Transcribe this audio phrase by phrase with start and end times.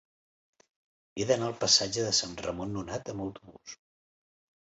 [1.17, 3.77] He d'anar al passatge de Sant Ramon Nonat amb autobús.